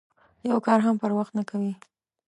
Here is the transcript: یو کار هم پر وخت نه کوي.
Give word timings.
یو 0.49 0.57
کار 0.65 0.79
هم 0.85 0.95
پر 1.01 1.11
وخت 1.17 1.33
نه 1.37 1.43
کوي. 1.49 1.73